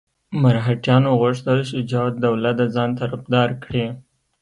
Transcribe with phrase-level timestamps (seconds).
[0.41, 3.85] مرهټیانو غوښتل شجاع الدوله د ځان طرفدار کړي.